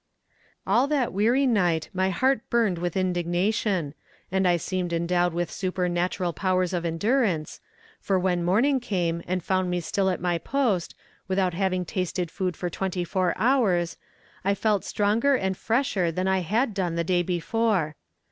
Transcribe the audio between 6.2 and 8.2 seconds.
powers of endurance, for